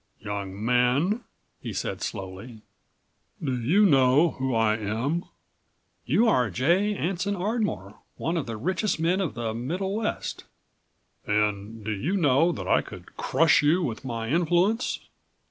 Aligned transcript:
"Young 0.19 0.65
man," 0.65 1.25
he 1.61 1.71
said 1.73 2.01
slowly, 2.01 2.63
"do 3.39 3.61
you 3.61 3.85
know 3.85 4.31
who 4.31 4.55
I 4.55 4.75
am?" 4.77 5.25
"You 6.07 6.27
are 6.27 6.49
J. 6.49 6.95
Anson 6.95 7.35
Ardmore, 7.35 7.99
one 8.17 8.35
of 8.35 8.47
the 8.47 8.57
richest 8.57 8.99
men 8.99 9.21
of 9.21 9.35
the 9.35 9.53
Middle 9.53 9.95
West." 9.97 10.45
"And 11.27 11.85
do 11.85 11.91
you 11.91 12.17
know 12.17 12.51
that 12.51 12.67
I 12.67 12.81
could 12.81 13.15
crush 13.15 13.61
you 13.61 13.83
with 13.83 14.03
my 14.03 14.29
influence?" 14.29 15.01